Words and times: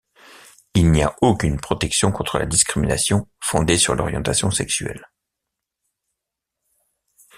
Il 0.73 0.89
n'y 0.89 1.03
a 1.03 1.15
aucune 1.21 1.59
protection 1.61 2.11
contre 2.11 2.39
la 2.39 2.47
discrimination 2.47 3.27
fondée 3.39 3.77
sur 3.77 3.93
l'orientation 3.93 4.49
sexuelle. 4.49 5.11